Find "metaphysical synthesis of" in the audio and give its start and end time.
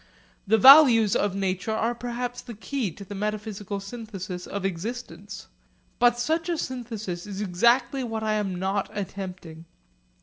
3.13-4.65